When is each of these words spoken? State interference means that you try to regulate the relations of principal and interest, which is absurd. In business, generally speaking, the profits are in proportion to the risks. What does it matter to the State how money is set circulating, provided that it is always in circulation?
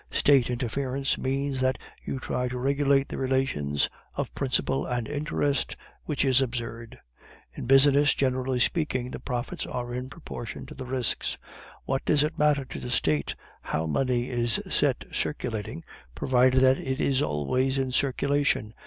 State 0.09 0.49
interference 0.49 1.15
means 1.19 1.59
that 1.59 1.77
you 2.03 2.17
try 2.19 2.47
to 2.47 2.57
regulate 2.57 3.07
the 3.07 3.19
relations 3.19 3.87
of 4.15 4.33
principal 4.33 4.83
and 4.83 5.07
interest, 5.07 5.75
which 6.05 6.25
is 6.25 6.41
absurd. 6.41 6.97
In 7.53 7.67
business, 7.67 8.15
generally 8.15 8.59
speaking, 8.59 9.11
the 9.11 9.19
profits 9.19 9.67
are 9.67 9.93
in 9.93 10.09
proportion 10.09 10.65
to 10.65 10.73
the 10.73 10.85
risks. 10.87 11.37
What 11.85 12.03
does 12.03 12.23
it 12.23 12.39
matter 12.39 12.65
to 12.65 12.79
the 12.79 12.89
State 12.89 13.35
how 13.61 13.85
money 13.85 14.31
is 14.31 14.59
set 14.67 15.05
circulating, 15.13 15.83
provided 16.15 16.61
that 16.61 16.79
it 16.79 16.99
is 16.99 17.21
always 17.21 17.77
in 17.77 17.91
circulation? 17.91 18.73